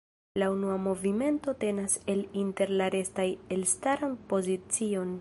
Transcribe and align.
La 0.35 0.45
unua 0.49 0.77
movimento 0.85 1.53
tenas 1.63 1.99
el 2.13 2.25
inter 2.45 2.71
la 2.81 2.89
restaj 2.97 3.29
elstaran 3.59 4.21
pozicion. 4.35 5.09